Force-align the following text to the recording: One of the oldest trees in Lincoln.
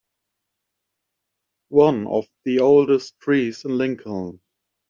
One 1.69 2.07
of 2.07 2.25
the 2.43 2.59
oldest 2.61 3.19
trees 3.19 3.65
in 3.65 3.77
Lincoln. 3.77 4.41